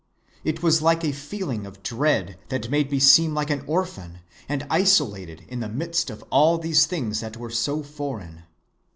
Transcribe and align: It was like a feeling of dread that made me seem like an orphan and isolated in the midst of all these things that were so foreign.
It 0.43 0.63
was 0.63 0.81
like 0.81 1.03
a 1.03 1.11
feeling 1.13 1.67
of 1.67 1.83
dread 1.83 2.39
that 2.49 2.71
made 2.71 2.89
me 2.89 2.97
seem 2.99 3.35
like 3.35 3.51
an 3.51 3.63
orphan 3.67 4.21
and 4.49 4.65
isolated 4.67 5.45
in 5.47 5.59
the 5.59 5.69
midst 5.69 6.09
of 6.09 6.23
all 6.31 6.57
these 6.57 6.87
things 6.87 7.19
that 7.19 7.37
were 7.37 7.51
so 7.51 7.83
foreign. 7.83 8.41